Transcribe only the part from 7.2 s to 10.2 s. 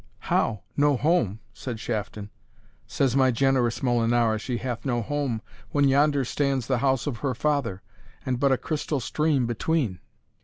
father, and but a crystal stream between?"